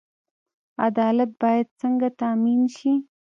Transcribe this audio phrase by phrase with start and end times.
[0.85, 2.91] عدالت باید څنګه تامین شي؟